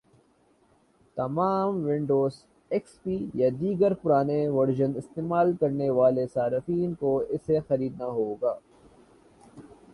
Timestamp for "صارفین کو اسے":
6.35-7.59